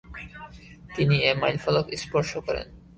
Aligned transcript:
তিনি 0.95 1.15
এ 1.29 1.31
মাইলফলক 1.41 1.85
স্পর্শ 2.03 2.31
করেন। 2.47 2.67